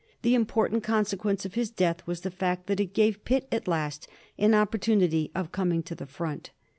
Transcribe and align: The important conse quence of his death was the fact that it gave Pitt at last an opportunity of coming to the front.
The 0.23 0.33
important 0.33 0.81
conse 0.83 1.15
quence 1.15 1.45
of 1.45 1.53
his 1.53 1.69
death 1.69 2.07
was 2.07 2.21
the 2.21 2.31
fact 2.31 2.65
that 2.65 2.79
it 2.79 2.95
gave 2.95 3.23
Pitt 3.23 3.47
at 3.51 3.67
last 3.67 4.07
an 4.35 4.55
opportunity 4.55 5.29
of 5.35 5.51
coming 5.51 5.83
to 5.83 5.93
the 5.93 6.07
front. 6.07 6.49